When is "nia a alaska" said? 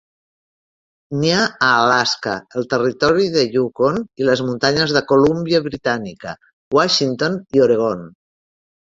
1.23-2.33